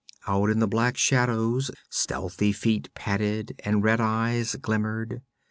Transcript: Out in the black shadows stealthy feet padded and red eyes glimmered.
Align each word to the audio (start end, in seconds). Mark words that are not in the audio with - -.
Out 0.27 0.49
in 0.49 0.57
the 0.57 0.67
black 0.67 0.97
shadows 0.97 1.69
stealthy 1.91 2.53
feet 2.53 2.91
padded 2.95 3.61
and 3.63 3.83
red 3.83 4.01
eyes 4.01 4.55
glimmered. 4.55 5.21